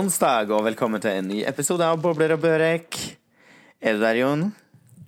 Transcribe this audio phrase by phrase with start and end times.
[0.00, 2.96] God onsdag og velkommen til en ny episode av Bobler og Børek.
[3.84, 4.44] Er du der, Jon?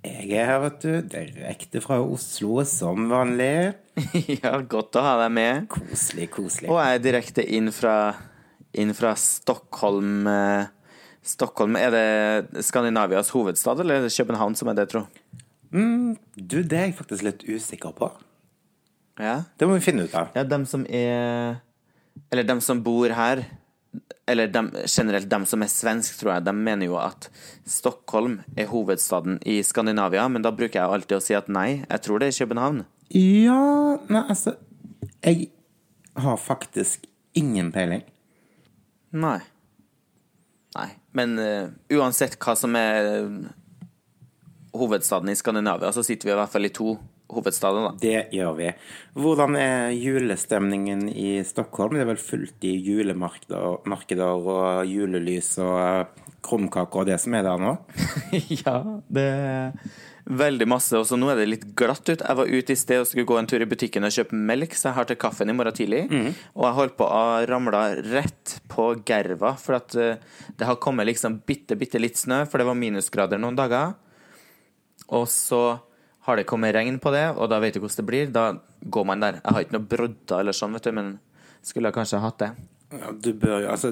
[0.05, 0.91] Jeg er her, vet du.
[1.09, 3.73] Direkte fra Oslo, som vanlig.
[4.43, 5.65] ja, godt å ha deg med.
[5.73, 6.69] Koselig, koselig.
[6.69, 7.95] Og jeg er direkte inn fra,
[8.69, 10.27] inn fra Stockholm.
[10.29, 10.69] eh,
[11.25, 15.07] Stockholm, Er det Skandinavias hovedstad, eller er det København som er det, tro?
[15.73, 18.11] Du, det er jeg faktisk litt usikker på.
[19.17, 19.39] Ja.
[19.57, 20.29] Det må vi finne ut av.
[20.37, 21.57] ja, dem som er
[22.29, 23.41] Eller dem som bor her,
[24.27, 27.27] eller dem, generelt dem som er svensk, tror jeg, de mener jo at
[27.67, 32.05] Stockholm er hovedstaden i Skandinavia, men da bruker jeg alltid å si at nei, jeg
[32.05, 32.83] tror det er København.
[33.13, 33.59] Ja
[34.09, 34.55] Nei, altså
[35.21, 35.51] Jeg
[36.17, 37.05] har faktisk
[37.37, 38.03] ingen peiling.
[39.13, 39.39] Nei.
[40.77, 40.89] Nei.
[41.13, 43.35] Men uh, uansett hva som er eh,
[44.73, 46.95] hovedstaden i Skandinavia, så sitter vi i hvert fall i to
[47.35, 47.91] hovedstader, da.
[48.01, 48.69] Det gjør vi.
[49.19, 51.97] Hvordan er julestemningen i Stockholm?
[51.97, 57.45] Det er vel fullt i julemarkeder og julelys og eh, krumkaker og det som er
[57.47, 57.75] der nå?
[58.63, 58.79] ja,
[59.13, 59.93] det er
[60.29, 60.95] veldig masse.
[60.97, 62.23] Og så nå er det litt glatt ut.
[62.23, 64.75] Jeg var ute i sted og skulle gå en tur i butikken og kjøpe melk,
[64.77, 66.03] så jeg har til kaffen i morgen tidlig.
[66.53, 70.21] Og jeg holdt på å ramle rett på gerva, for at eh,
[70.59, 73.97] det har kommet liksom bitte, bitte litt snø, for det var minusgrader noen dager.
[75.13, 75.63] Og så
[76.23, 78.29] har det kommet regn på det, og da vet du hvordan det blir.
[78.31, 78.45] Da
[78.95, 79.41] går man der.
[79.41, 81.17] Jeg har ikke noe brodder eller sånn, vet du, men
[81.63, 82.53] skulle jeg kanskje hatt det.
[82.93, 83.89] Ja, Du bør jo Altså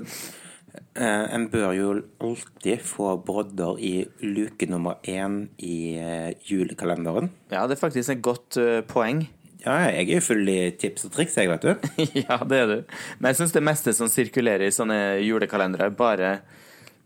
[0.93, 7.31] eh, En bør jo alltid få brodder i luke nummer én i eh, julekalenderen.
[7.51, 9.25] Ja, det er faktisk et godt eh, poeng.
[9.65, 11.89] Ja, jeg er jo full i tips og triks, jeg, vet du.
[12.23, 12.77] ja, det er du.
[13.19, 16.31] Men jeg syns det meste som sirkulerer i sånne julekalendere, bare,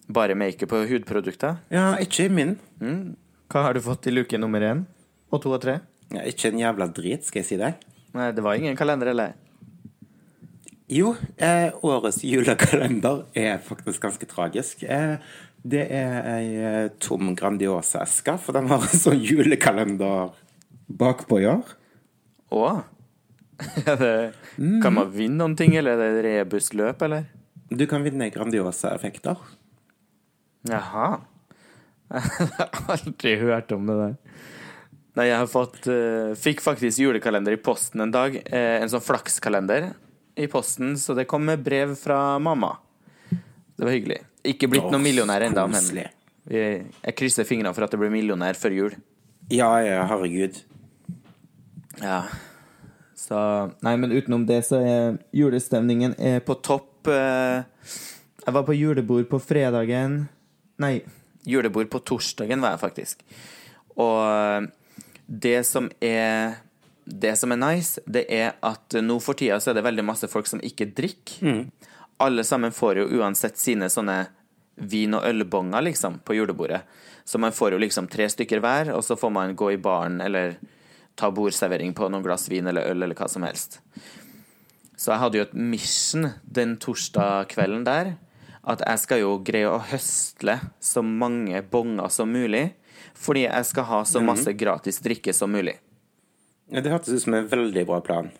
[0.07, 1.57] bare make på hudprodukter.
[1.73, 2.55] Ja, ikke i min.
[3.51, 4.85] Hva har du fått i luke nummer én
[5.31, 5.79] og to og tre?
[6.13, 7.81] Ja, ikke en jævla drit, skal jeg si deg.
[8.15, 9.33] Nei, det var ingen kalender, eller?
[10.91, 14.83] Jo, eh, årets julekalender er faktisk ganske tragisk.
[14.85, 15.17] Eh,
[15.65, 20.35] det er ei eh, tom Grandiosa-eske, for den har en sånn julekalender
[20.85, 21.73] bakpå i år.
[22.53, 22.67] Å?
[23.87, 24.35] Er
[24.83, 27.29] Kan man vinne noen ting, eller er det rebusløp, eller?
[27.71, 29.39] Du kan vinne Grandiosa-effekter.
[30.69, 31.07] Jaha.
[32.13, 32.21] Jeg
[32.59, 34.15] har aldri hørt om det der.
[35.15, 38.35] Nei, jeg har fått uh, Fikk faktisk julekalender i posten en dag.
[38.49, 39.93] Uh, en sånn flakskalender
[40.35, 42.73] i posten, så det kom med brev fra mamma.
[43.31, 44.19] Det var hyggelig.
[44.45, 46.11] Ikke blitt noen millionær ennå, men jeg,
[46.91, 48.97] jeg krysser fingrene for at det blir millionær før jul.
[49.51, 50.59] Ja, ja, herregud.
[52.01, 52.25] Ja.
[53.15, 53.39] Så
[53.85, 57.07] Nei, men utenom det så er julestemningen er på topp.
[57.07, 57.63] eh.
[58.45, 60.25] Jeg var på julebord på fredagen
[60.77, 60.99] Nei,
[61.47, 63.23] julebord på torsdagen var jeg faktisk.
[63.95, 64.67] Og
[65.27, 66.61] det som er
[67.05, 70.25] Det som er nice, det er at nå for tida så er det veldig masse
[70.27, 71.67] folk som ikke drikker.
[72.17, 74.23] Alle sammen får jo uansett sine sånne
[74.75, 76.81] vin- og ølbonger, liksom, på julebordet.
[77.23, 80.17] Så man får jo liksom tre stykker hver, og så får man gå i baren
[80.21, 80.57] eller
[81.15, 83.79] ta bordservering på noen glass vin eller øl eller hva som helst.
[84.97, 88.15] Så jeg hadde jo et mission den torsdag kvelden der.
[88.65, 92.71] At jeg skal jo greie å høstle så mange bonger som mulig.
[93.15, 95.77] Fordi jeg skal ha så masse gratis drikke som mulig.
[96.71, 98.31] Ja, det hørtes ut som en veldig bra plan.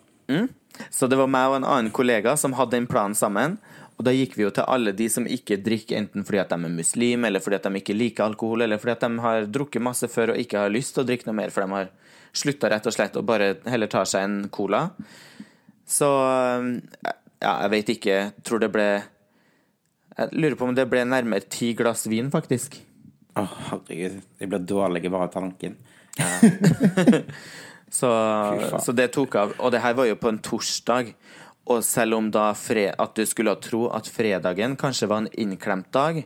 [0.90, 3.56] Så det var meg og en annen kollega som hadde en plan sammen.
[3.96, 6.58] Og da gikk vi jo til alle de som ikke drikker, enten fordi at de
[6.68, 9.84] er muslim, eller fordi at de ikke liker alkohol, eller fordi at de har drukket
[9.84, 11.92] masse før og ikke har lyst til å drikke noe mer, for de har
[12.36, 14.82] slutta rett og slett og bare heller tar seg en cola.
[15.88, 16.08] Så
[17.40, 18.18] ja, jeg vet ikke.
[18.44, 18.88] Tror det ble
[20.16, 22.78] Jeg lurer på om det ble nærmere ti glass vin, faktisk.
[23.36, 24.20] Å, herregud.
[24.40, 25.76] Jeg blir dårlig bare av tanken.
[27.96, 28.08] Så,
[28.82, 29.52] så det tok av.
[29.62, 31.12] Og det her var jo på en torsdag.
[31.70, 35.88] Og selv om da fre at du skulle tro at fredagen kanskje var en innklemt
[35.94, 36.18] dag,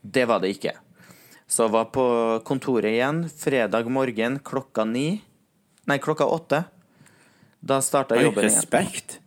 [0.00, 0.72] det var det ikke.
[1.46, 2.04] Så jeg var på
[2.48, 5.20] kontoret igjen fredag morgen klokka ni.
[5.88, 6.64] Nei, klokka åtte.
[7.60, 8.56] Da starta jobben igjen.
[8.56, 9.18] respekt.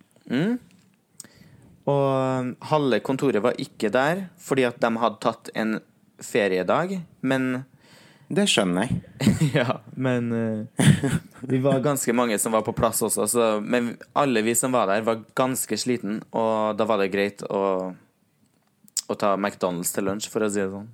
[1.87, 2.07] Og
[2.41, 5.77] um, halve kontoret var ikke der fordi at de hadde tatt en
[6.23, 7.63] feriedag, men
[8.27, 8.97] Det skjønner jeg.
[9.59, 10.87] Ja, men uh,
[11.47, 13.27] vi var ganske mange som var på plass også.
[13.31, 17.45] Så, men alle vi som var der, var ganske sliten, og da var det greit
[17.47, 17.93] å,
[19.07, 20.89] å ta McDonald's til lunsj, for å si det sånn.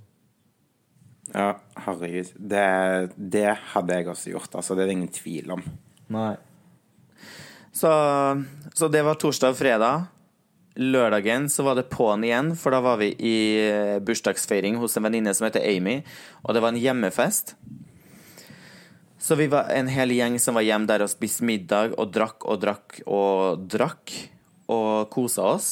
[1.34, 1.56] Ja,
[1.88, 2.34] herregud.
[2.38, 2.66] Det,
[3.18, 4.54] det hadde jeg også gjort.
[4.60, 5.64] Altså, det er det ingen tvil om.
[6.14, 6.36] Nei.
[7.74, 7.90] Så,
[8.78, 10.06] så det var torsdag og fredag.
[10.74, 15.06] Lørdagen så var det på'n igjen, for da var vi i eh, bursdagsfeiring hos en
[15.06, 16.00] venninne som heter Amy,
[16.42, 17.54] og det var en hjemmefest.
[19.24, 22.44] Så vi var en hel gjeng som var hjemme der og spiste middag og drakk
[22.50, 24.16] og drakk og drakk
[24.74, 25.70] og kosa oss.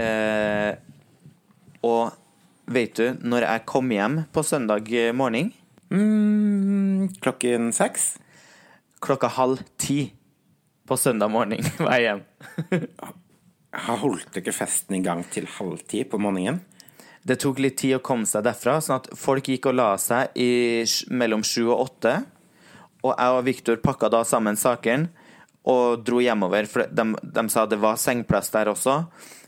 [0.00, 0.72] Eh,
[1.84, 2.16] og
[2.66, 5.52] vet du når jeg kom hjem på søndag morgen?
[5.92, 8.14] Mm, klokken seks?
[9.04, 10.14] Klokka halv ti
[10.88, 12.88] på søndag morgen var jeg hjem.
[13.74, 16.60] Har holdt dere festen i gang til halv ti på morgenen?
[17.24, 20.36] Det tok litt tid å komme seg derfra, sånn at folk gikk og la seg
[20.36, 22.18] i, mellom sju og åtte.
[23.04, 25.08] Og jeg og Viktor pakka da sammen sakene
[25.64, 26.68] og dro hjemover.
[26.68, 28.98] For de, de sa det var sengeplass der også,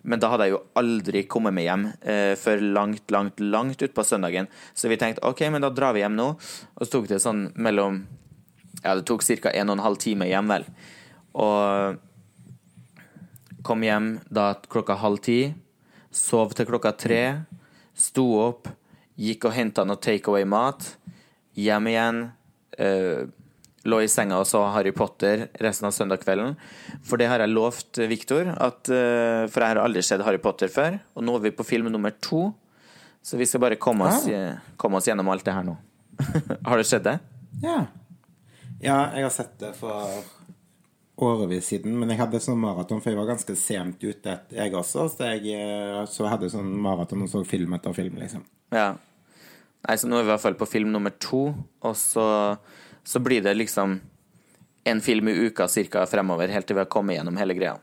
[0.08, 4.04] men da hadde jeg jo aldri kommet meg hjem eh, før langt, langt, langt utpå
[4.08, 4.48] søndagen.
[4.72, 6.30] Så vi tenkte OK, men da drar vi hjem nå.
[6.76, 8.04] Og så tok det sånn mellom
[8.82, 9.52] Ja, det tok ca.
[9.52, 10.66] en halv time hjem, vel.
[11.36, 12.00] Og
[13.66, 15.40] kom hjem da klokka halv ti.
[16.14, 17.22] Sov til klokka tre.
[17.96, 18.70] Sto opp,
[19.18, 20.92] gikk og henta noe takeaway-mat.
[21.58, 22.22] Hjem igjen.
[22.78, 23.26] eh,
[23.86, 26.56] lå i senga og så Harry Potter resten av søndagskvelden.
[27.06, 30.68] For det har jeg lovt Viktor, at, eh, for jeg har aldri sett Harry Potter
[30.68, 30.98] før.
[31.16, 32.50] Og nå er vi på film nummer to,
[33.22, 34.26] så vi skal bare komme oss,
[34.76, 35.76] komme oss gjennom alt det her nå.
[36.68, 37.18] har du sett det?
[37.62, 37.86] Ja.
[38.82, 40.20] Ja, jeg har sett det for
[41.16, 45.06] årevis siden, men jeg hadde sånn maraton, for jeg var ganske sent ute, jeg også,
[45.12, 48.44] så jeg eh, så hadde sånn maraton og så film etter film, liksom.
[48.74, 48.90] Ja.
[49.86, 52.26] Nei, så nå er vi i hvert fall på film nummer to, og så,
[53.06, 53.96] så blir det liksom
[54.86, 57.78] en film i uka cirka fremover, helt til vi har kommet gjennom hele greia.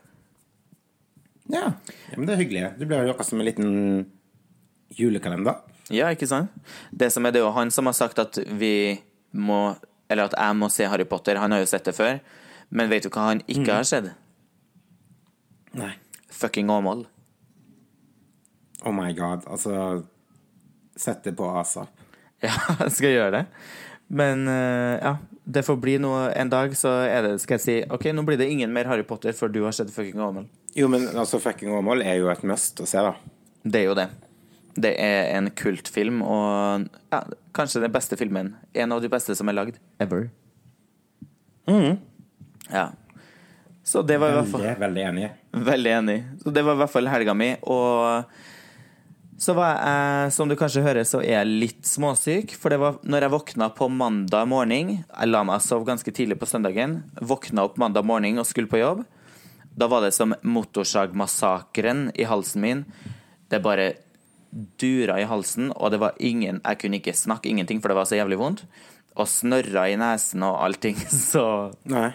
[1.50, 1.74] Ja.
[2.08, 2.68] ja, men det er hyggelig.
[2.78, 3.72] Det blir jo akkurat som en liten
[4.96, 5.58] julekalender.
[5.92, 6.54] Ja, ikke sant?
[6.94, 9.02] Det som er det er jo han som har sagt at vi
[9.34, 9.74] må
[10.08, 11.40] Eller at jeg må se Harry Potter.
[11.40, 12.18] Han har jo sett det før.
[12.74, 14.10] Men vet du hva han ikke har sett?
[15.78, 15.92] Nei.
[16.34, 17.04] Fucking Åmål.
[18.84, 19.46] Oh my god.
[19.46, 20.04] Altså
[20.96, 21.90] Sett det på asap.
[22.44, 23.44] Ja, jeg skal gjøre det.
[24.12, 25.14] Men uh, ja,
[25.48, 28.36] det får bli noe en dag, så er det, skal jeg si OK, nå blir
[28.36, 30.50] det ingen mer Harry Potter før du har sett fucking Åmål.
[30.76, 33.14] Jo, men altså, fucking Åmål er jo et must å se, da.
[33.64, 34.08] Det er jo det.
[34.76, 37.22] Det er en kultfilm, og ja,
[37.56, 38.52] kanskje den beste filmen.
[38.76, 39.80] En av de beste som er lagd.
[40.02, 40.28] Ever.
[42.74, 42.88] Ja.
[43.84, 45.30] Så det var i hvert fall Veldig, veldig enig.
[45.52, 46.18] Veldig enig.
[46.42, 48.30] Så det var i hvert fall helga mi, og
[49.44, 52.54] så var jeg, som du kanskje hører, så er jeg litt småsyk.
[52.56, 56.38] For det var når jeg våkna på mandag morgen Jeg la meg sove ganske tidlig
[56.40, 57.02] på søndagen.
[57.18, 59.02] Våkna opp mandag morgen og skulle på jobb.
[59.74, 62.84] Da var det som motorsagmassakren i halsen min.
[63.50, 63.92] Det bare
[64.78, 68.06] dura i halsen, og det var ingen Jeg kunne ikke snakke ingenting, for det var
[68.06, 68.62] så jævlig vondt.
[69.18, 70.96] Og snørra i nesen og allting,
[71.30, 72.12] så Nei.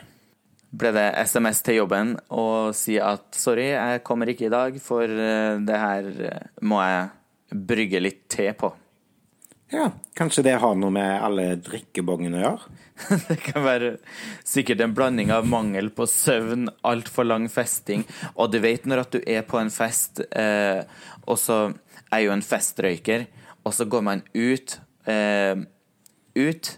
[0.69, 5.05] Ble det SMS til jobben og si at sorry, jeg kommer ikke i dag, for
[5.05, 8.69] eh, det her eh, må jeg brygge litt te på.
[9.69, 12.77] Ja, kanskje det har noe med alle drikkebongene å gjøre?
[13.29, 13.91] Det kan være
[14.47, 19.13] sikkert en blanding av mangel på søvn, altfor lang festing, og du vet når at
[19.13, 20.81] du er på en fest, eh,
[21.29, 21.59] og så
[22.09, 23.27] er jo en festrøyker,
[23.63, 25.61] og så går man ut, eh,
[26.35, 26.73] ut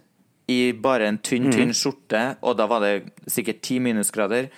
[0.51, 2.93] i bare en tynn, tynn skjorte, og da var det
[3.31, 4.51] sikkert ti minusgrader,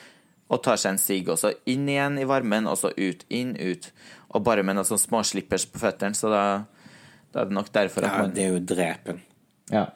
[0.54, 3.56] og tar seg en sigg, og så inn igjen i varmen, og så ut, inn,
[3.58, 3.90] ut,
[4.34, 6.44] og bare med noen sånne små slippers på føttene, så da,
[7.34, 9.24] da er det nok derfor at Ja, det er jo drepen.
[9.72, 9.88] ja.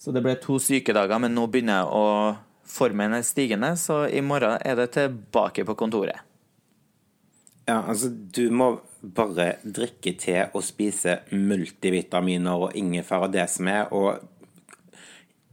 [0.00, 2.04] Så det ble to sykedager, men nå begynner jeg å
[2.70, 6.22] formen er stigende, så i morgen er det tilbake på kontoret.
[7.68, 13.68] Ja, altså, du må bare drikke te og spise multivitaminer og ingefær og det som
[13.70, 14.24] er, og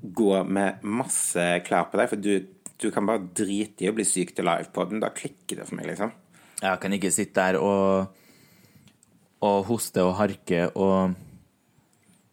[0.01, 2.33] gå med masse klær på deg, for du,
[2.77, 5.01] du kan bare drite i å bli syk til livepoden.
[5.03, 6.13] Da klikker det for meg, liksom.
[6.61, 8.13] Jeg kan ikke sitte der og,
[9.45, 11.17] og hoste og harke og,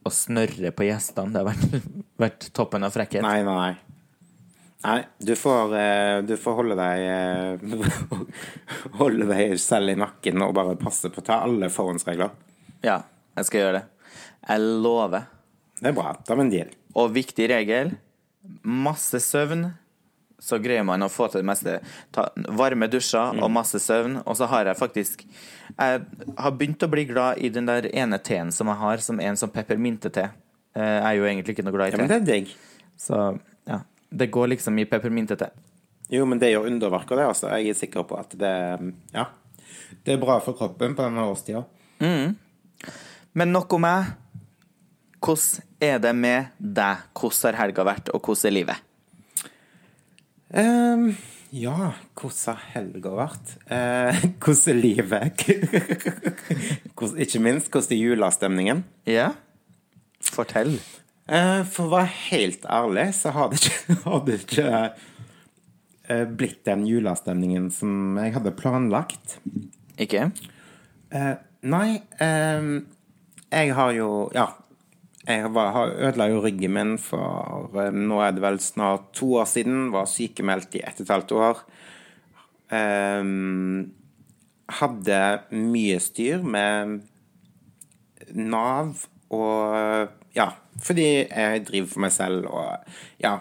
[0.05, 1.35] og snørre på gjestene.
[1.35, 1.91] Det har vært,
[2.27, 3.25] vært toppen av frekkhet.
[3.25, 3.75] Nei, nei, nei.
[4.85, 8.19] Nei, du får, eh, du får holde deg eh,
[9.01, 12.35] Holde deg selv i nakken og bare passe på å ta alle forhåndsregler.
[12.85, 12.99] Ja,
[13.39, 14.11] jeg skal gjøre det.
[14.45, 15.25] Jeg lover.
[15.81, 16.13] Det er bra.
[16.21, 16.75] Da er vi en deal.
[16.95, 17.95] Og viktig regel
[18.63, 19.71] masse søvn,
[20.45, 21.79] så greier man å få til det meste.
[22.13, 24.19] Ta varme dusjer og masse søvn.
[24.27, 25.23] Og så har jeg faktisk
[25.79, 26.03] Jeg
[26.37, 29.31] har begynt å bli glad i den der ene teen som jeg har, som er
[29.33, 30.27] en sånn peppermyntete.
[30.77, 31.97] Eh, Jeg er jo egentlig ikke noe glad i te.
[31.97, 32.53] Ja, men det er digg.
[33.01, 33.23] Så
[33.67, 33.81] ja.
[34.11, 35.49] Det går liksom i peppermyntete.
[36.13, 37.49] Jo, men det gjør underverker, det, altså.
[37.57, 38.53] Jeg er sikker på at det
[39.15, 39.25] Ja.
[40.05, 41.65] Det er bra for kroppen på denne årstida.
[43.35, 44.13] Men nok om meg.
[45.25, 47.05] Hvordan er det med deg?
[47.17, 48.81] Hvordan har helga vært, og hvordan er livet?
[50.55, 51.07] Um,
[51.55, 53.55] ja, hvordan har helga vært?
[53.71, 55.47] Uh, hvordan er livet?
[56.97, 58.83] hvordan, ikke minst, hvordan er julestemningen?
[59.09, 59.31] Ja?
[60.29, 60.77] Fortell.
[61.25, 64.67] Uh, for å være helt ærlig, så har det ikke, har det ikke
[66.11, 69.39] uh, blitt den julestemningen som jeg hadde planlagt.
[69.97, 70.29] Ikke?
[71.65, 71.89] Nei,
[73.55, 74.51] jeg har jo Ja.
[75.25, 79.31] Jeg var, har ødela jo ryggen min for eh, nå er det vel snart to
[79.41, 79.89] år siden.
[79.95, 81.63] Var sykemeldt i ett og et halvt år.
[82.75, 83.93] Um,
[84.81, 85.21] hadde
[85.53, 87.01] mye styr med
[88.35, 90.49] Nav og Ja,
[90.83, 92.89] fordi jeg driver for meg selv og
[93.23, 93.37] ja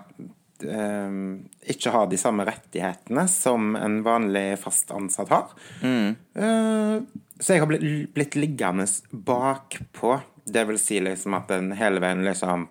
[0.68, 5.54] um, ikke har de samme rettighetene som en vanlig fast ansatt har.
[5.82, 6.98] Eh,
[7.44, 10.16] så jeg har blitt, blitt liggende bakpå.
[10.46, 12.68] Det vil si liksom at en hele veien liksom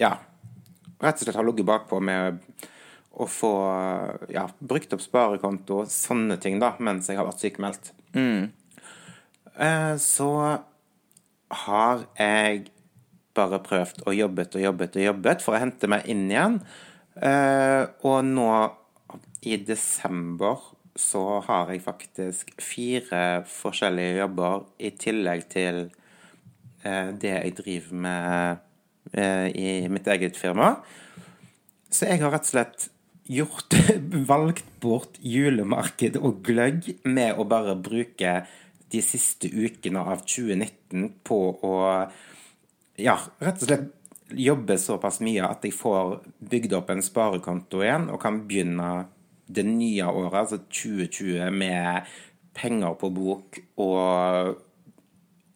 [0.00, 0.16] Ja,
[0.98, 2.40] rett og slett har ligget bakpå med
[3.14, 3.52] å få
[4.34, 7.92] ja, brukt opp sparekonto, sånne ting, da, mens jeg har vært sykemeldt.
[9.54, 10.30] Eh, så
[11.54, 12.64] har jeg
[13.34, 16.58] bare prøvd og jobbet og jobbet og jobbet for å hente meg inn igjen.
[17.14, 18.50] Eh, og nå
[19.46, 25.80] i desember så har jeg faktisk fire forskjellige jobber i tillegg til
[26.86, 28.62] eh, det jeg driver med
[29.12, 30.76] eh, i mitt eget firma.
[31.90, 32.88] Så jeg har rett og slett
[33.26, 33.74] gjort
[34.32, 38.36] valgt bort julemarked og gløgg med å bare bruke
[38.94, 41.74] de siste ukene av 2019 på å
[43.00, 43.90] ja, rett og slett
[44.34, 46.20] jobbe såpass mye at jeg får
[46.50, 48.90] bygd opp en sparekonto igjen og kan begynne
[49.54, 52.10] det nye året, altså 2020, med
[52.54, 54.54] penger på bok og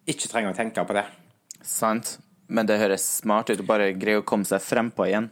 [0.08, 1.04] ikke trenger å tenke på det.
[1.62, 2.16] Sant.
[2.48, 5.28] Men det høres smart ut å bare greie å komme seg frempå igjen.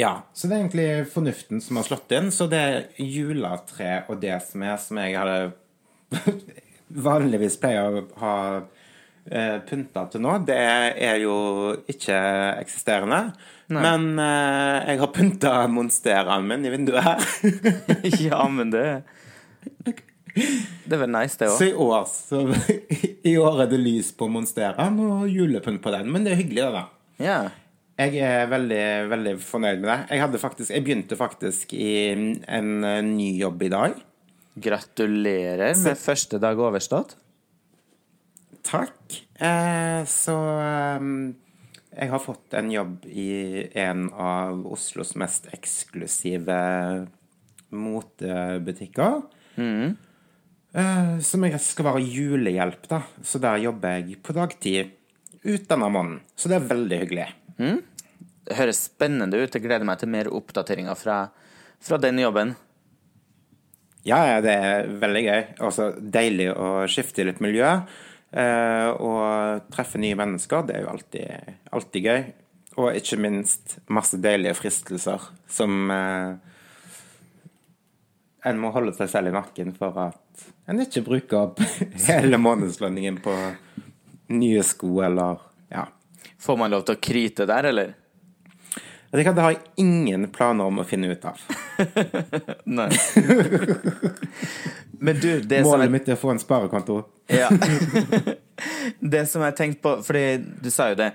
[0.00, 2.30] Ja, så det er egentlig fornuften som har slått inn.
[2.34, 6.16] Så det juletreet og det som er som jeg hadde
[7.08, 8.36] vanligvis pleier å ha
[9.68, 11.34] pynta til nå, det er jo
[11.90, 12.18] ikke
[12.60, 13.20] eksisterende.
[13.70, 17.26] Men eh, jeg har pynta monsteraen min i vinduet her.
[18.26, 18.86] ja, men det
[20.34, 22.40] Det er vel nice, det så i år så
[23.26, 26.10] I år er det lys på monsteraen og julepynt på den.
[26.10, 26.84] Men det er hyggelig, det, da.
[27.22, 27.40] Ja.
[28.00, 29.98] Jeg er veldig, veldig fornøyd med det.
[30.16, 33.98] Jeg, faktisk, jeg begynte faktisk i en eh, ny jobb i dag.
[34.60, 37.14] Gratulerer med første dag overstått.
[38.66, 39.16] Takk.
[39.40, 41.08] Eh, så eh,
[41.90, 46.60] jeg har fått en jobb i en av Oslos mest eksklusive
[47.70, 49.20] motebutikker.
[50.70, 53.02] Eh, som jeg skal være julehjelp, da.
[53.26, 54.96] Så der jobber jeg på dagtid
[55.42, 56.20] ut denne måneden.
[56.36, 57.28] Så det er veldig hyggelig.
[58.46, 59.54] Det høres spennende ut.
[59.54, 61.22] Jeg gleder meg til mer oppdateringer fra,
[61.82, 62.54] fra den jobben.
[64.06, 65.42] Ja, ja, det er veldig gøy.
[65.66, 67.68] Også deilig å skifte litt miljø.
[68.30, 70.62] Eh, og treffe nye mennesker.
[70.66, 72.22] Det er jo alltid, alltid gøy.
[72.78, 76.34] Og ikke minst masse deilige fristelser som eh,
[78.46, 81.62] en må holde seg selv i nakken for at en ikke bruker opp
[82.08, 83.34] hele månedslønningen på
[84.30, 85.88] nye sko eller ja.
[86.40, 87.96] Får man lov til å krite der, eller?
[89.10, 91.40] Det det har jeg ingen planer om å finne ut av.
[92.78, 92.88] Nei.
[95.00, 97.00] Men du, det som Målet jeg, mitt er å få en sparekonto.
[97.32, 97.48] ja.
[99.14, 100.24] det som jeg tenkte på Fordi
[100.60, 101.10] du sa jo det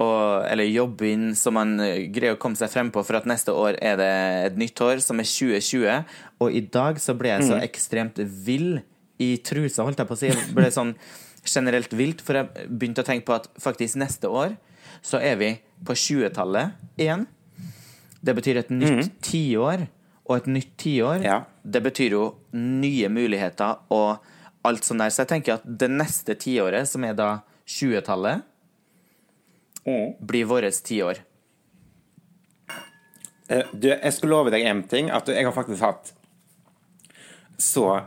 [0.00, 3.26] og, Eller jobbe inn som man eh, greier å komme seg frem på, for at
[3.28, 4.12] neste år er det
[4.46, 6.14] et nytt år, som er 2020.
[6.40, 8.16] Og i dag så ble jeg så ekstremt
[8.46, 8.78] vill
[9.20, 10.30] i trusa, holdt jeg på å si.
[10.32, 10.94] Jeg ble sånn
[11.44, 14.56] generelt vilt, for jeg begynte å tenke på at faktisk neste år
[15.04, 15.50] så er vi
[15.84, 17.26] på 20-tallet igjen.
[18.24, 19.84] Det betyr et nytt tiår.
[20.30, 21.42] Og et nytt tiår, Ja.
[21.62, 22.24] Det betyr jo
[22.56, 24.22] nye muligheter og
[24.66, 25.12] alt sånt der.
[25.12, 27.30] Så jeg tenker at det neste tiåret, som er da
[27.68, 28.46] 20-tallet,
[30.20, 31.22] blir vårt tiår.
[33.48, 36.12] Eh, Du, jeg skulle love deg en ting, at jeg har faktisk hatt
[37.60, 38.02] så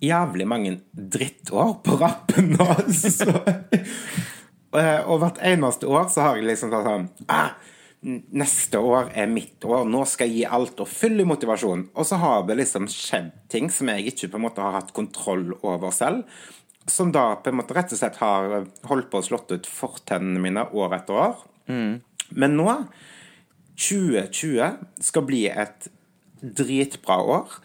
[0.00, 2.68] jævlig mange drittår på rappen nå.
[2.92, 3.34] Så,
[4.70, 7.56] Eh, og hvert eneste år så har jeg liksom sånn ah,
[8.00, 11.82] Neste år er mitt år, nå skal jeg gi alt og full motivasjon.
[11.92, 14.94] Og så har det liksom skjedd ting som jeg ikke på en måte har hatt
[14.96, 16.24] kontroll over selv.
[16.88, 20.40] Som da på en måte rett og slett har holdt på å slått ut fortennene
[20.40, 21.42] mine år etter år.
[22.30, 22.70] Men nå
[23.80, 25.90] 2020 skal bli et
[26.40, 27.58] dritbra år.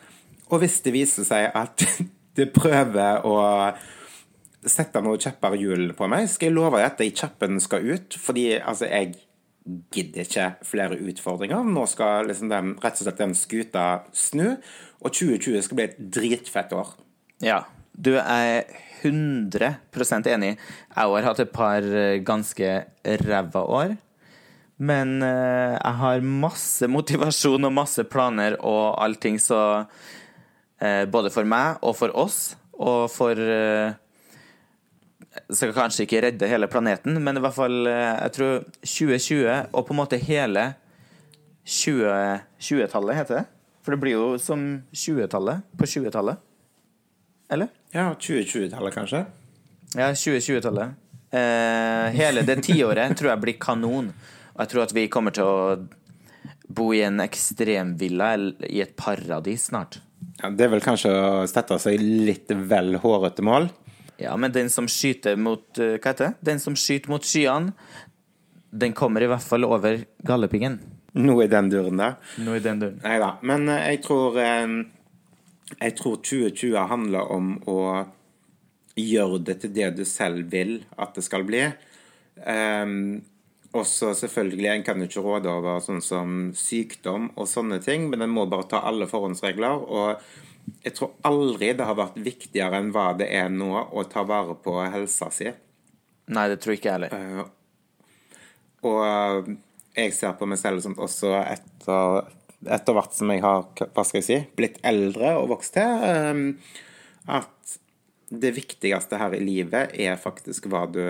[0.51, 1.85] Og hvis det viser seg at
[2.37, 3.37] det prøver å
[4.65, 7.87] sette noen kjepper i hjulene på meg, skal jeg love deg at de kjeppene skal
[7.87, 8.19] ut.
[8.19, 9.15] Fordi altså, jeg
[9.93, 11.65] gidder ikke flere utfordringer.
[11.65, 14.57] Nå skal liksom den, rett og slett den skuta snu.
[15.01, 16.93] Og 2020 skal bli et dritfett år.
[17.43, 17.63] Ja.
[17.95, 18.65] Du er
[19.05, 20.55] 100% enig.
[20.55, 22.72] Jeg har hatt et par eh, ganske
[23.24, 23.95] ræva år.
[24.77, 29.86] Men eh, jeg har masse motivasjon og masse planer og allting, så
[30.81, 33.39] eh, Både for meg og for oss og for
[35.51, 39.85] Skal kanskje ikke redde hele planeten, men i hvert fall eh, jeg tror 2020 og
[39.85, 40.69] på en måte hele
[41.65, 42.07] 20
[42.61, 43.45] 20-tallet, heter det?
[43.85, 44.61] For det blir jo som
[44.95, 46.39] 20-tallet på 20-tallet.
[47.53, 47.69] Eller?
[47.93, 49.25] Ja, 2020-tallet, kanskje?
[49.93, 50.95] Ja, 2020-tallet.
[51.35, 54.09] Eh, hele det tiåret tror jeg blir kanon.
[54.55, 55.77] Og jeg tror at vi kommer til å
[56.65, 59.99] bo i en ekstremvilla eller i et paradis snart.
[60.41, 63.69] Ja, det er vel kanskje å sette seg litt vel hårete mål?
[64.22, 66.48] Ja, men den som skyter mot eh, Hva heter det?
[66.51, 67.74] Den som skyter mot skyene,
[68.75, 70.79] den kommer i hvert fall over gallepingen.
[71.15, 72.17] Noe i den duren der.
[72.43, 73.00] Noe i den duren.
[73.03, 73.36] Nei da.
[73.48, 74.75] Men eh, jeg tror eh,
[75.79, 77.79] Jeg tror 2020 handler om å
[78.95, 81.65] gjøre det til det du selv vil at det skal bli.
[82.45, 83.24] Um,
[83.75, 88.24] også selvfølgelig, En kan jo ikke råde over sånn som sykdom og sånne ting, men
[88.24, 89.84] en må bare ta alle forhåndsregler.
[89.84, 90.22] Og
[90.85, 94.53] jeg tror aldri det har vært viktigere enn hva det er nå, å ta vare
[94.61, 95.49] på helsa si.
[96.29, 97.15] Nei, det tror jeg ikke jeg heller.
[97.15, 98.43] Uh,
[98.85, 99.55] og uh,
[99.97, 102.29] jeg ser på meg selv som også etter,
[102.77, 106.45] etter hvert som jeg har hva skal jeg si, blitt eldre og vokst til, um,
[107.33, 107.77] at
[108.29, 111.01] det viktigste her i livet er faktisk hva du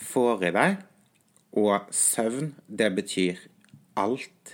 [0.00, 0.82] får i deg.
[1.58, 3.40] Og søvn, det betyr
[3.98, 4.52] alt.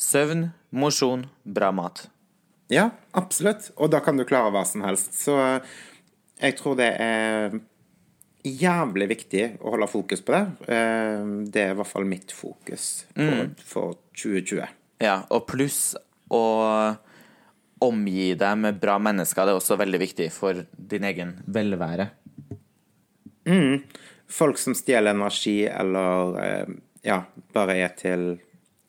[0.00, 2.08] Søvn, mosjon, bra mat.
[2.72, 3.70] Ja, absolutt.
[3.76, 5.12] Og da kan du klare hva som helst.
[5.20, 5.34] Så
[6.40, 7.58] jeg tror det er
[8.44, 10.42] jævlig viktig å holde fokus på det.
[10.68, 14.64] Eh, Det er i hvert fall mitt fokus for, for 2020.
[15.04, 15.94] Ja, og pluss
[16.32, 16.42] å
[17.84, 19.44] omgi deg med bra mennesker.
[19.44, 22.08] Det er også veldig viktig for din egen velvære.
[24.34, 26.70] Folk som stjeler energi eller eh,
[27.04, 27.18] ja,
[27.52, 28.22] bare er til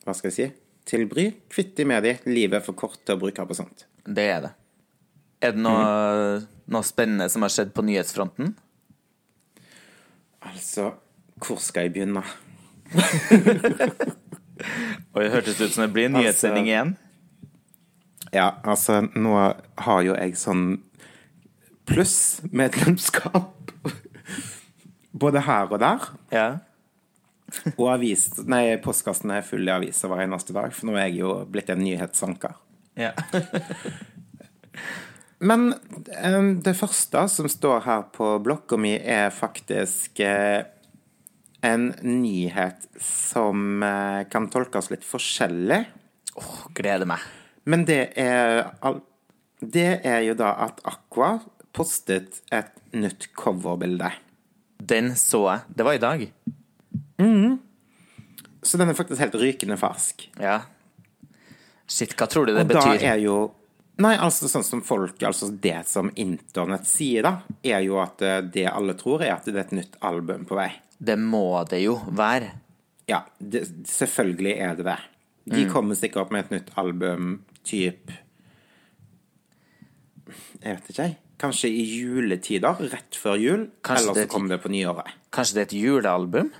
[0.06, 0.46] Hva skal jeg si?
[0.86, 1.30] Til bry.
[1.50, 2.14] Kvitt de med de.
[2.30, 3.86] Livet er for kort til å bruke på sånt.
[4.06, 4.52] Det er det.
[5.42, 8.54] Er det noe, noe spennende som har skjedd på nyhetsfronten?
[10.46, 10.92] Altså,
[11.42, 12.22] hvor skal jeg begynne?
[15.12, 16.94] Og det hørtes ut som det blir en nyhetssending igjen.
[18.34, 20.78] Ja, altså, nå har jo jeg sånn
[21.86, 23.72] pluss-medlemskap.
[25.22, 26.08] Både her og der.
[26.34, 26.48] Ja.
[27.76, 31.20] Og avis, nei, postkassen er full av aviser hver eneste dag, for nå er jeg
[31.22, 32.58] jo blitt en nyhetsanker.
[32.98, 33.14] ja.
[35.38, 35.74] Men
[36.08, 40.64] eh, det første som står her på blokka mi, er faktisk eh,
[41.66, 45.82] en nyhet som eh, kan tolkes litt forskjellig.
[46.40, 47.24] Åh, gleder meg.
[47.66, 48.70] Men det er
[49.60, 51.38] Det er jo da at Aqua
[51.76, 54.10] postet et nytt coverbilde.
[54.80, 55.76] Den så jeg.
[55.76, 56.26] Det var i dag.
[58.66, 60.26] Så den er faktisk helt rykende fersk.
[60.42, 60.60] Ja.
[61.86, 63.04] Shit, hva tror du det Og da betyr?
[63.06, 63.36] er jo
[64.02, 67.30] Nei, altså sånn som folk Altså det som internett sier, da,
[67.64, 70.58] er jo at eh, det alle tror, er at det er et nytt album på
[70.58, 70.68] vei.
[70.98, 72.50] Det må det jo være.
[73.08, 74.98] Ja, det, selvfølgelig er det det.
[75.54, 78.10] De kommer sikkert med et nytt album typ
[80.60, 81.16] Jeg vet ikke, jeg.
[81.38, 83.66] Kanskje i juletider, rett før jul.
[83.84, 85.16] Kanskje eller så er kommer det på nyåret.
[85.36, 86.50] Kanskje det er et julealbum?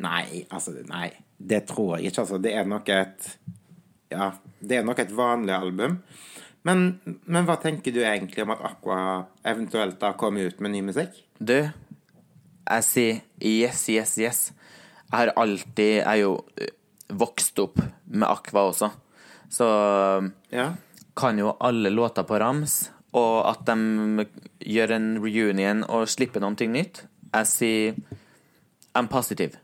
[0.00, 2.22] Nei, altså Nei, det tror jeg ikke.
[2.24, 3.26] Altså, det er nok et
[4.12, 5.98] Ja, det er nok et vanlig album.
[6.64, 8.98] Men, men hva tenker du egentlig om at Aqua
[9.50, 11.16] eventuelt da kommer ut med ny musikk?
[11.42, 11.56] Du,
[12.70, 14.42] jeg sier yes, yes, yes.
[15.10, 16.70] Jeg har alltid Jeg er jo eh,
[17.12, 18.90] vokst opp med Aqua også,
[19.52, 19.66] så
[20.52, 20.70] Ja.
[21.16, 24.24] kan jo alle låter på rams, og at de
[24.64, 27.02] gjør en reunion og slipper noe nytt.
[27.34, 27.94] Jeg sier
[28.96, 29.58] I'm positive.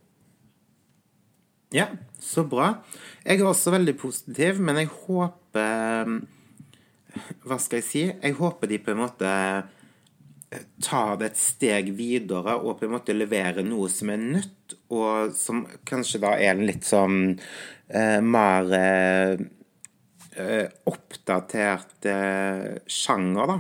[1.75, 1.87] Ja,
[2.19, 2.71] så bra.
[3.25, 6.15] Jeg er også veldig positiv, men jeg håper
[7.45, 8.05] Hva skal jeg si?
[8.09, 9.33] Jeg håper de på en måte
[10.81, 15.35] tar det et steg videre og på en måte leverer noe som er nytt, og
[15.37, 19.43] som kanskje da er en litt sånn eh, mer eh,
[20.41, 23.59] eh, oppdatert eh, sjanger, da.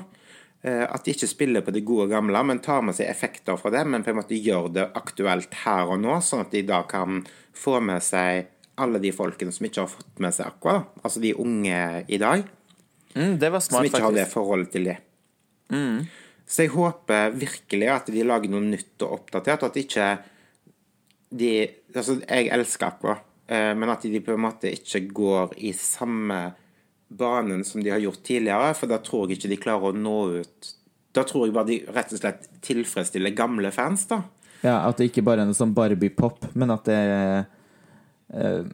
[0.64, 3.74] Eh, At de ikke spiller på det gode gamle, men tar med seg effekter fra
[3.74, 6.80] det, men på en måte gjør det aktuelt her og nå, sånn at de da
[6.88, 7.20] kan
[7.58, 8.46] få med seg
[8.78, 11.02] alle de folkene som ikke har fått med seg Aqua, da.
[11.02, 12.46] altså de unge i dag,
[13.16, 14.96] Mm, det var som smart, ikke har det forholdet til det.
[16.46, 20.08] Så jeg håper virkelig at de lager noe nytt og oppdatert, og at ikke
[21.38, 21.52] de
[21.88, 23.14] Altså, jeg elsker Aqua,
[23.48, 26.52] eh, men at de på en måte ikke går i samme
[27.08, 30.18] banen som de har gjort tidligere, for da tror jeg ikke de klarer å nå
[30.44, 30.74] ut
[31.16, 34.20] Da tror jeg bare de rett og slett tilfredsstiller gamle fans, da.
[34.64, 37.44] Ja, At det ikke bare er noe sånn Barbie-pop, men at det er
[38.34, 38.64] uh,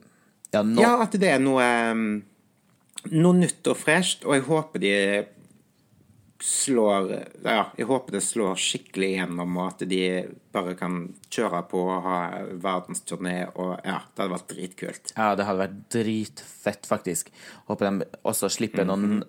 [0.53, 2.07] Ja, no Ja, at det er noe um,
[3.13, 4.93] noe nytt og fresht, og jeg håper de
[6.45, 7.11] slår
[7.45, 10.01] Ja, jeg håper det slår skikkelig igjennom, og at de
[10.55, 10.97] bare kan
[11.33, 12.17] kjøre på og ha
[12.61, 15.13] verdensturné, og ja, det hadde vært dritkult.
[15.15, 17.31] Ja, det hadde vært dritfett, faktisk.
[17.69, 19.23] Håper de også slipper noen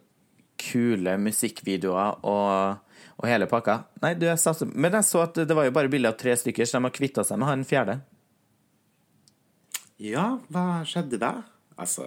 [0.61, 2.83] kule musikkvideoer og,
[3.17, 3.81] og hele pakka.
[4.03, 6.35] Nei, du, jeg satser Men jeg så at det var jo bare bilde av tre
[6.37, 8.01] stykker, så de har kvitta seg med han fjerde.
[10.03, 11.33] Ja, hva skjedde da?
[11.81, 12.05] Altså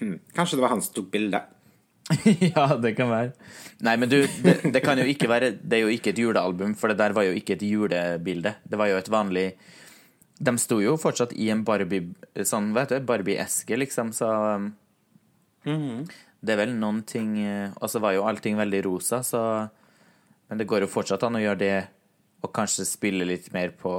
[0.00, 1.52] hm, Kanskje det var han som tok bildet?
[2.52, 3.30] ja, det kan være.
[3.84, 6.74] Nei, men du, det, det, kan jo ikke være Det er jo ikke et julealbum,
[6.76, 8.52] for det der var jo ikke et julebilde.
[8.68, 9.46] Det var jo et vanlig
[10.36, 12.12] De sto jo fortsatt i en Barbie
[12.44, 14.28] Sånn, vet du, Barbie-eske, liksom, så
[14.60, 14.74] um,
[15.64, 16.04] -hmm.
[16.44, 19.40] Det er vel noen ting eh, Og så var jo allting veldig rosa, så
[20.48, 21.76] Men det går jo fortsatt an å gjøre det,
[22.44, 23.94] og kanskje spille litt mer på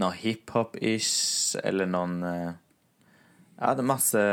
[0.00, 2.54] noe hiphop-ish, eller noen eh,
[3.56, 4.24] Ja, det er masse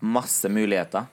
[0.00, 1.10] Masse muligheter.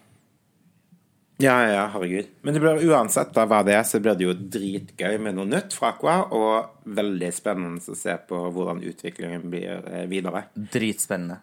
[1.37, 2.29] Ja, ja, herregud.
[2.41, 5.45] Men det blir uansett da hva det er, så blir det jo dritgøy med noe
[5.45, 10.47] nytt fra Aqua, og veldig spennende å se på hvordan utviklingen blir eh, videre.
[10.55, 11.41] Dritspennende.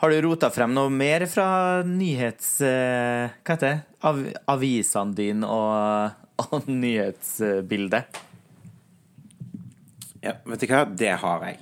[0.00, 2.54] Har du rota frem noe mer fra nyhets...
[2.64, 3.80] eh, Hva heter det?
[4.08, 4.20] Av,
[4.54, 6.14] avisene dine og,
[6.46, 8.20] og nyhetsbildet?
[10.24, 10.82] Ja, vet du hva?
[10.88, 11.58] Det har jeg.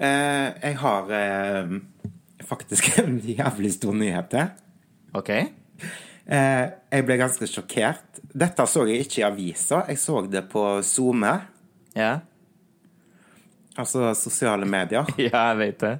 [0.00, 1.76] Eh, jeg har eh,
[2.48, 4.50] faktisk en jævlig stor nyhet til.
[5.20, 5.30] OK?
[5.36, 6.64] Eh,
[6.96, 8.22] jeg ble ganske sjokkert.
[8.32, 11.36] Dette så jeg ikke i avisa, jeg så det på SoMe,
[11.98, 12.20] Ja?
[13.80, 15.04] altså sosiale medier.
[15.28, 15.96] Ja, jeg vet det.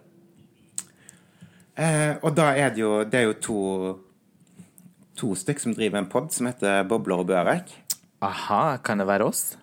[1.81, 3.61] Eh, og da er det jo Det er jo to
[5.21, 7.71] To stykk som driver en pod som heter Bobler og Børek.
[8.25, 9.57] Aha, kan det være oss?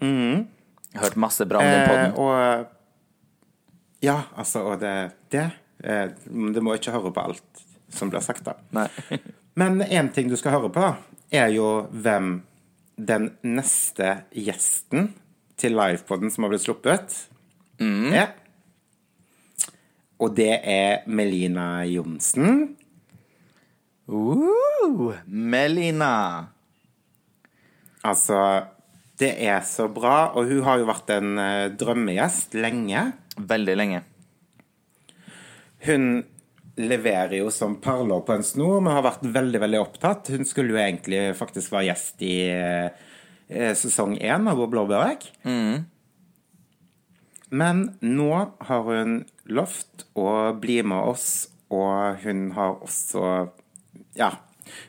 [0.00, 0.46] Jeg
[0.94, 2.12] har hørt masse bra om den Eh, podden.
[2.16, 2.66] og
[4.04, 5.50] Ja, altså, og det Det
[5.84, 7.42] eh, Du må ikke høre på alt
[7.90, 8.52] som blir sagt, da.
[8.72, 8.88] Nei.
[9.56, 10.94] Men én ting du skal høre på,
[11.32, 12.42] er jo hvem
[12.98, 15.12] den neste gjesten
[15.56, 17.14] til livepoden som har blitt sluppet,
[17.80, 18.32] er.
[20.22, 22.76] Og det er Melina Johnsen.
[24.08, 26.46] Uh, Melina.
[28.06, 28.38] Altså,
[29.18, 33.02] det er så bra, og hun har jo vært en eh, drømmegjest lenge.
[33.36, 34.02] Veldig lenge.
[35.86, 36.06] Hun
[36.76, 40.30] leverer jo som perler på en snor, men har vært veldig veldig opptatt.
[40.36, 45.26] Hun skulle jo egentlig faktisk være gjest i eh, sesong én av Vår blåbærek.
[47.56, 48.30] Men nå
[48.68, 53.48] har hun lovt og bli med oss, og hun har også
[54.16, 54.30] ja,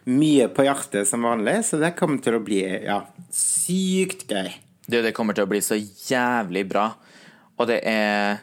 [0.10, 3.02] mye på hjertet som vanlig, så det kommer til å bli ja,
[3.34, 4.52] sykt gøy.
[4.88, 6.90] Det, det kommer til å bli så jævlig bra.
[7.58, 8.38] Og det er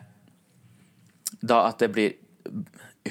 [1.39, 2.17] Da at det blir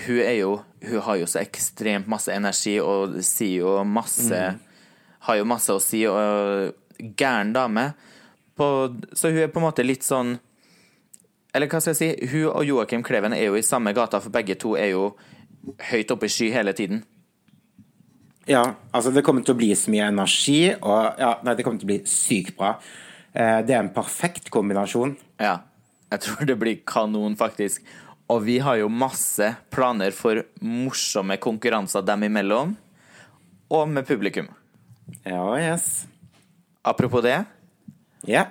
[0.04, 0.50] Hun er jo
[0.84, 4.42] Hun har jo så ekstremt masse energi og sier jo masse
[5.24, 6.74] Har jo masse å si og
[7.18, 7.94] gæren dame.
[8.54, 8.66] På,
[9.16, 10.36] så hun er på en måte litt sånn
[11.54, 12.30] Eller hva skal jeg si?
[12.32, 15.12] Hun og Joakim Kleven er jo i samme gata, for begge to er jo
[15.92, 17.04] høyt oppe i sky hele tiden.
[18.50, 21.80] Ja, altså det kommer til å bli så mye energi, og ja, nei, det kommer
[21.80, 22.74] til å bli sykt bra.
[23.32, 25.13] Eh, det er en perfekt kombinasjon.
[25.39, 25.60] Ja,
[26.12, 27.86] jeg tror det blir kanon, faktisk.
[28.34, 32.76] Og vi har jo masse planer for morsomme konkurranser dem imellom,
[33.74, 34.50] og med publikum.
[35.24, 36.06] Ja, yes.
[36.84, 37.46] Apropos det,
[38.28, 38.46] Ja.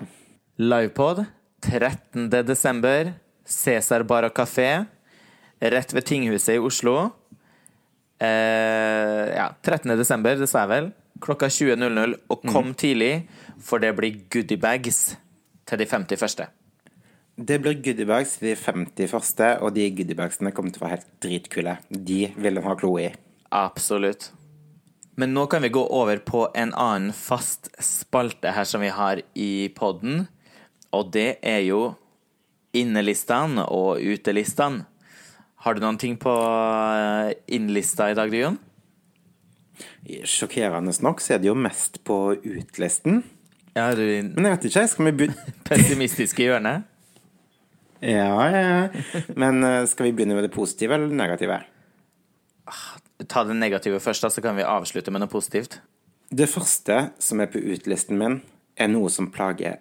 [0.59, 1.27] livepod
[1.62, 2.29] 13.
[2.46, 3.12] desember,
[3.46, 4.85] Cæsar Bar og Kafé,
[5.62, 6.96] rett ved Tinghuset i Oslo.
[8.22, 9.94] Eh, ja, 13.
[9.98, 10.90] desember, det sa jeg vel.
[11.22, 13.29] Klokka 20.00, og kom tidlig,
[13.62, 15.14] for det blir goodiebags
[15.70, 16.48] til de 50 første.
[17.38, 21.11] Det blir goodiebags til de 50 første, og de goodiebagsene kommer til å være helt
[21.22, 21.79] dritkule.
[21.88, 23.09] De vil en ha klo i.
[23.55, 24.33] Absolutt.
[25.16, 29.20] Men nå kan vi gå over på en annen fast spalte her som vi har
[29.38, 30.27] i podden,
[30.92, 31.94] og det er jo
[32.76, 34.87] innelistene og utelistene.
[35.62, 38.57] Har du noen ting på eh, innlista i dag, Jon?
[40.26, 43.22] Sjokkerende nok så er det jo mest på utlisten.
[43.72, 46.88] Ja, du Men jeg vet ikke, skal vi begynne pessimistiske hjørnet?
[48.02, 49.22] Ja, ja, ja.
[49.38, 51.61] Men eh, skal vi begynne med det positive eller det negative?
[53.31, 55.78] Ta det negative først, da, så kan vi avslutte med noe positivt.
[56.33, 58.40] Det første som er på utlisten min,
[58.74, 59.78] er noe som plager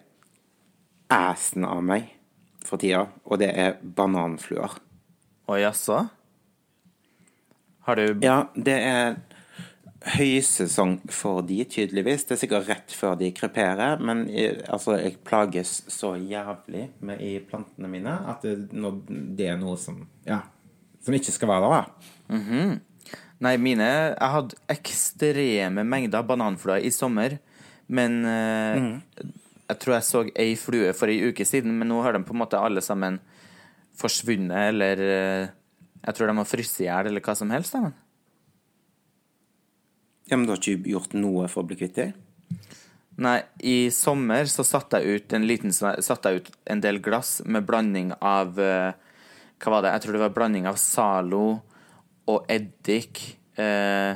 [1.12, 2.08] assen av meg
[2.64, 4.78] for tida, og det er bananfluer.
[5.50, 6.00] Å jaså?
[7.86, 9.16] Har du Ja, det er
[10.16, 12.24] høysesong for de, tydeligvis.
[12.26, 17.22] Det er sikkert rett før de kreperer, men jeg, altså, jeg plages så jævlig med
[17.22, 18.56] i plantene mine at det,
[19.38, 20.40] det er noe som Ja.
[21.02, 21.86] som ikke skal være der,
[22.30, 22.78] da.
[23.42, 27.38] Nei, mine Jeg hadde ekstreme mengder bananfluer i sommer,
[27.90, 29.00] men eh,
[29.72, 32.34] Jeg tror jeg så ei flue for ei uke siden, men nå har de på
[32.36, 33.18] en måte alle sammen
[33.96, 35.50] forsvunnet, eller eh,
[36.02, 37.76] Jeg tror de har fryst i hjel, eller hva som helst.
[37.78, 37.92] Men.
[40.26, 42.12] Ja, men du har ikke gjort noe for å bli kvitt dem?
[43.22, 47.42] Nei, i sommer så satte jeg ut en liten Satte jeg ut en del glass
[47.44, 48.94] med blanding av eh,
[49.60, 49.92] Hva var det?
[49.92, 51.44] Jeg tror det var blanding av Zalo
[52.32, 53.20] og eddik
[53.58, 54.14] eh,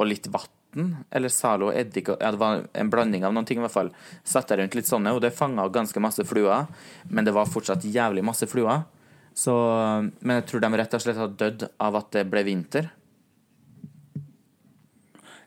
[0.00, 0.48] og litt vann.
[0.74, 3.92] Eller Zalo og eddik Ja, det var en blanding av noen ting, i hvert fall.
[4.24, 6.66] Satte jeg rundt litt sånne, og det fanga ganske masse fluer.
[7.10, 8.86] Men det var fortsatt jævlig masse fluer.
[9.34, 9.54] Så,
[10.20, 12.90] men jeg tror de rett og slett har dødd av at det ble vinter.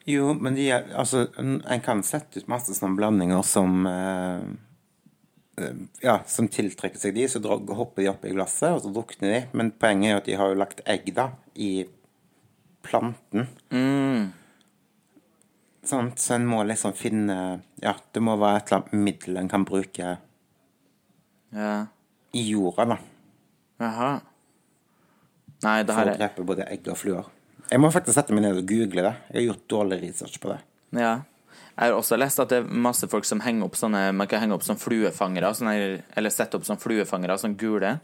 [0.05, 4.43] Jo, men de er, altså, en kan sette ut masse sånne blandinger som eh,
[5.57, 9.33] eh, Ja, som tiltrekker seg de, så hopper de opp i glasset, og så drukner
[9.33, 9.43] de.
[9.57, 11.87] Men poenget er jo at de har jo lagt egg, da, i
[12.85, 13.47] planten.
[15.85, 17.35] Sånn, så en må liksom finne
[17.83, 20.17] Ja, det må være et eller annet middel en kan bruke
[21.53, 21.85] Ja.
[22.33, 22.97] i jorda, da.
[23.79, 24.21] Jaha.
[25.63, 27.29] Nei, det For å drepe både egg og fluer.
[27.71, 29.13] Jeg må faktisk sette meg ned og google det.
[29.31, 30.59] Jeg har gjort dårlig research på det.
[30.99, 31.13] Ja.
[31.75, 34.39] Jeg har også lest at det er masse folk som henger opp sånne Man kan
[34.39, 37.99] henge opp som fluefangere, sånne, eller sette opp sånne fluefangere, sånn gule.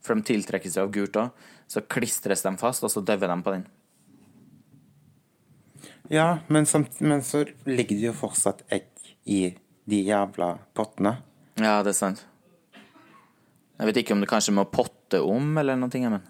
[0.00, 1.30] For de tiltrekker seg av gult òg.
[1.70, 3.66] Så klistres de fast, og så dauer de på den.
[6.10, 8.88] Ja, men, samt, men så ligger det jo fortsatt egg
[9.30, 9.44] i
[9.90, 11.16] de jævla pottene.
[11.60, 12.24] Ja, det er sant.
[13.80, 16.26] Jeg vet ikke om det kanskje må potte om, eller noe, men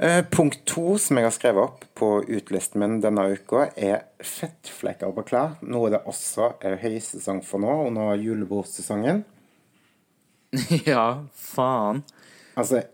[0.00, 5.10] Eh, punkt to som jeg har skrevet opp på utlisten min denne uka, er fettflekker
[5.16, 5.56] på klær.
[5.66, 9.24] Noe det også er høysesong for nå, under julebordsesongen.
[10.86, 12.04] Ja, faen.
[12.54, 12.84] Altså,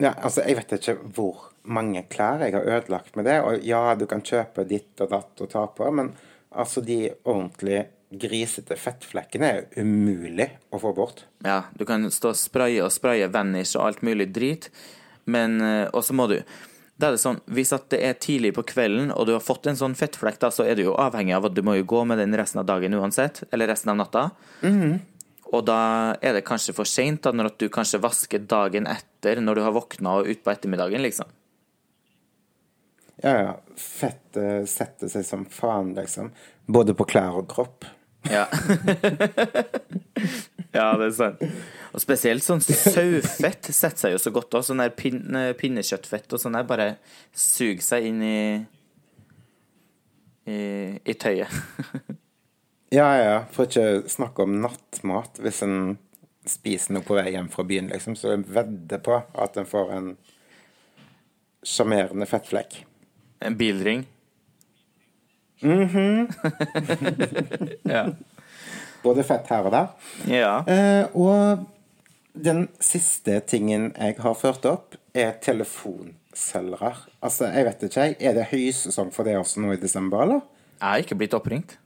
[0.00, 3.36] ja, altså, jeg vet ikke hvor mange klær jeg har ødelagt med det.
[3.42, 6.12] Og ja, du kan kjøpe ditt og datt og ta på, men
[6.50, 11.24] altså, de ordentlig grisete fettflekkene er umulig å få bort.
[11.44, 14.70] Ja, du kan stå og spraye og spraye Vanish og alt mulig drit,
[15.26, 16.36] men eh, Og så må du
[16.94, 19.76] Da er det sånn, Hvis det er tidlig på kvelden, og du har fått en
[19.76, 22.22] sånn fettflekk, da, så er du jo avhengig av at du må jo gå med
[22.22, 24.22] den resten av dagen uansett, eller resten av natta.
[25.52, 29.62] Og da er det kanskje for seint, når du kanskje vasker dagen etter, når du
[29.66, 31.28] har våkna og utpå ettermiddagen, liksom.
[33.24, 33.52] Ja, ja.
[33.80, 36.32] Fettet setter seg som faen, liksom.
[36.66, 37.86] Både på klær og kropp.
[38.26, 38.44] Ja.
[40.76, 41.44] ja, det er sant.
[41.94, 44.66] Og spesielt sånn sauefett setter seg jo så godt òg.
[44.66, 45.22] Sånn der pin
[45.60, 46.88] pinnekjøttfett og sånn der bare
[47.32, 48.38] suger seg inn i
[50.46, 50.60] i,
[51.02, 51.50] i tøyet.
[52.94, 53.38] Ja, ja, ja.
[53.50, 55.40] For ikke snakke om nattmat.
[55.42, 55.96] Hvis en
[56.46, 59.90] spiser noe på vei hjem fra byen, liksom, så jeg vedder på at en får
[59.96, 60.06] en
[61.66, 62.78] sjarmerende fettflekk.
[63.40, 64.06] En bilring.
[65.60, 66.28] Mhm.
[67.94, 68.04] ja.
[69.02, 69.88] Både fett her og der.
[70.28, 70.52] ja.
[70.68, 71.64] Eh, og
[72.36, 76.92] den siste tingen jeg har ført opp, er telefonselgere.
[77.24, 78.16] Altså, jeg vet ikke, jeg.
[78.20, 80.42] Er det høysesong for det også nå i desember, eller?
[80.76, 81.78] Jeg har ikke blitt oppringt.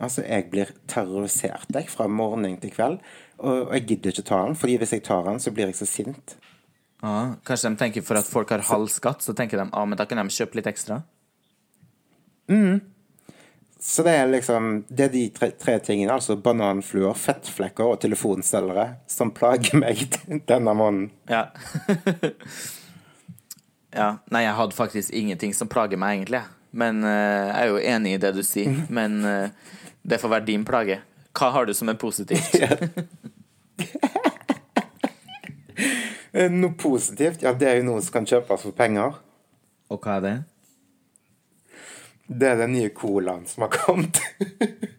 [0.00, 2.98] Altså, jeg blir terrorisert jeg, fra morgen til kveld.
[3.40, 5.88] Og jeg gidder ikke ta den, fordi hvis jeg tar den, så blir jeg så
[5.88, 6.36] sint.
[7.00, 7.16] Ja,
[7.48, 10.04] kanskje de tenker for at folk har halv skatt, så tenker de ah, men da
[10.08, 11.00] kan de kjøpe litt ekstra.
[13.80, 18.88] Så det er liksom Det er de tre, tre tingene, altså bananfluer, fettflekker og telefonselgere,
[19.08, 20.02] som plager meg
[20.50, 21.10] denne måneden.
[21.30, 21.46] Ja.
[24.00, 24.10] ja.
[24.28, 26.42] Nei, jeg hadde faktisk ingenting som plager meg, egentlig.
[26.70, 28.84] Men uh, jeg er jo enig i det du sier.
[28.92, 29.48] Men uh,
[30.02, 31.00] det får være din plage.
[31.32, 32.60] Hva har du som er positivt?
[36.32, 39.18] Eh, Noe positivt, ja, det er jo noe som kan kjøpes for penger.
[39.90, 40.36] Og hva er det?
[42.30, 44.20] Det er den nye colaen som har kommet.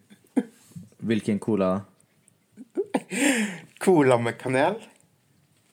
[1.08, 1.70] Hvilken cola?
[3.80, 4.76] Cola med kanel.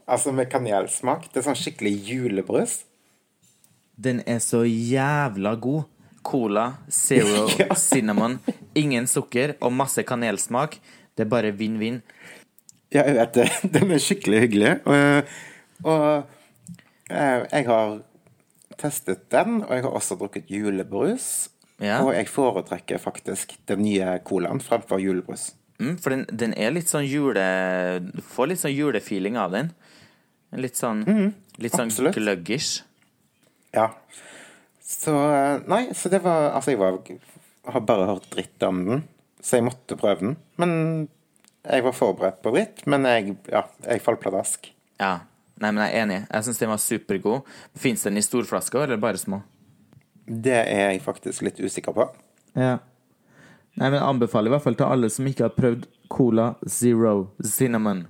[0.10, 1.28] Altså med kanelsmak.
[1.30, 2.80] Det er sånn skikkelig julebrus.
[4.00, 5.84] Den er så jævla god.
[6.24, 7.46] Cola, zero
[7.80, 8.36] cinnamon,
[8.78, 10.76] ingen sukker og masse kanelsmak.
[11.16, 12.02] Det er bare vinn-vinn.
[12.94, 13.46] Ja, jeg vet det.
[13.76, 14.74] Den er skikkelig hyggelig.
[14.90, 15.32] Og,
[15.84, 16.28] og
[17.10, 18.00] eh, jeg har
[18.80, 21.50] testet den, og jeg har også drukket julebrus.
[21.80, 22.02] Ja.
[22.04, 25.54] Og jeg foretrekker faktisk den nye colaen fremfor julebrus.
[25.80, 27.44] Mm, for den, den er litt sånn jule...
[28.04, 29.72] Du får litt sånn julefeeling av den.
[30.60, 31.06] Litt sånn,
[31.62, 32.82] litt sånn gluggish.
[33.76, 33.92] Ja.
[34.82, 36.98] Så eh, Nei, så det var Altså, jeg var,
[37.70, 39.04] har bare hørt dritt om den,
[39.40, 40.36] så jeg måtte prøve den.
[40.60, 40.74] Men
[41.62, 44.72] jeg var forberedt på dritt, men jeg, ja, jeg falt pladask.
[45.00, 45.20] Ja.
[45.60, 46.20] Nei, men jeg er enig.
[46.30, 47.56] Jeg syns den var supergod.
[47.76, 49.42] Fins den i storflasker eller bare små?
[50.30, 52.06] Det er jeg faktisk litt usikker på.
[52.56, 52.78] Ja.
[53.80, 57.32] Nei, men jeg anbefaler i hvert fall til alle som ikke har prøvd Cola Zero
[57.44, 58.06] Cinnamon.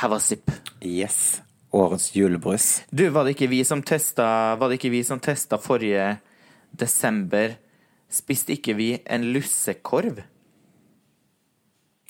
[0.00, 0.50] Have a sip.
[0.82, 1.40] Yes.
[1.70, 2.82] Årets julebrus.
[2.90, 6.16] Du, var det ikke vi som testa Var det ikke vi som testa forrige
[6.74, 7.54] desember?
[8.10, 10.24] Spiste ikke vi en lussekorv?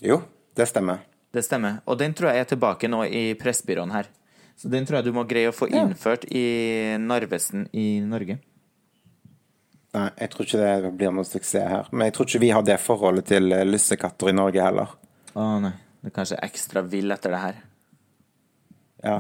[0.01, 0.23] Jo,
[0.57, 1.05] det stemmer.
[1.33, 1.81] Det stemmer.
[1.87, 4.09] Og den tror jeg er tilbake nå i Pressbyråen her.
[4.59, 5.85] Så den tror jeg du må greie å få Ja.
[5.85, 8.39] innført i Narvesen i Norge.
[9.95, 11.89] Nei, jeg tror ikke det blir noen suksess her.
[11.93, 14.93] Men jeg tror ikke vi har det forholdet til eh, lussekatter i Norge heller.
[15.35, 15.73] Å nei.
[16.01, 17.57] Det er kanskje ekstra vill etter det her.
[19.05, 19.17] Ja.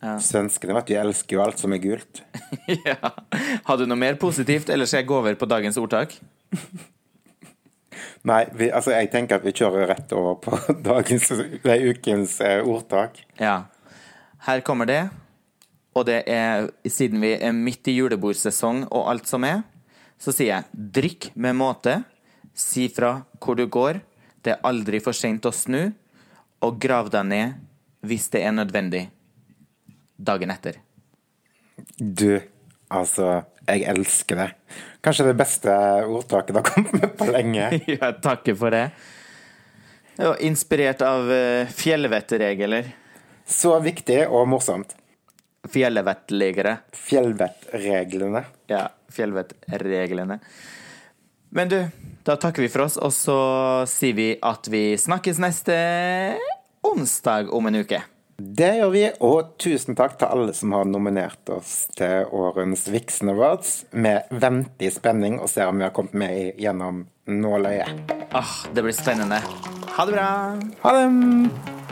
[0.00, 0.14] Ja.
[0.18, 2.22] Svenskene vet du, elsker jo alt som er gult.
[2.86, 2.96] ja.
[3.66, 6.16] Har du noe mer positivt, eller skal jeg gå over på dagens ordtak?
[8.28, 10.58] Nei, vi, altså jeg tenker at vi kjører rett over på
[10.90, 11.30] dagens,
[11.64, 13.22] nei, ukens eh, ordtak.
[13.40, 13.62] Ja.
[14.46, 15.02] Her kommer det.
[15.96, 19.64] Og det er, siden vi er midt i julebordsesong og alt som er,
[20.20, 22.02] så sier jeg drikk med måte,
[22.54, 23.98] si fra hvor du går,
[24.44, 25.90] det er aldri for sent å snu,
[26.60, 27.58] og grav deg ned
[28.06, 29.08] hvis det er nødvendig.
[30.20, 30.78] Dagen etter.
[31.96, 32.40] Du,
[32.92, 34.48] altså, jeg elsker det.
[35.04, 37.68] Kanskje det beste ordtaket det har kommet med på lenge.
[37.96, 38.86] Ja, takker for det.
[40.20, 42.90] Og inspirert av uh, fjellvettregler.
[43.48, 44.92] Så viktig og morsomt.
[45.70, 46.76] Fjellvettlegere.
[46.96, 48.44] Fjellvettreglene.
[48.70, 50.38] Ja, fjellvettreglene.
[51.50, 51.78] Men du,
[52.24, 53.40] da takker vi for oss, og så
[53.90, 55.76] sier vi at vi snakkes neste
[56.86, 58.00] onsdag om en uke.
[58.40, 63.28] Det gjør vi, og tusen takk til alle som har nominert oss til årens Vixen
[63.34, 63.82] Awards.
[63.92, 68.14] Vi venter i spenning og ser om vi har kommet med i- gjennom nåløyet.
[68.32, 69.42] Ah, det blir spennende.
[69.96, 70.30] Ha det bra!
[70.82, 71.89] Ha det!